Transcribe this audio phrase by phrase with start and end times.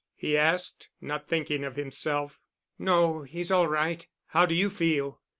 [0.15, 2.39] he asked, not thinking of himself.
[2.79, 4.07] "No; he's all right.
[4.29, 5.21] How d'you feel?"